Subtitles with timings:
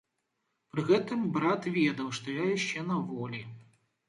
[0.71, 3.45] Пры гэтым брат ведаў, што я яшчэ на волі.